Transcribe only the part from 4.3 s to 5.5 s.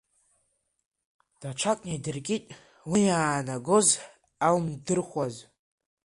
ауимдырхуаз.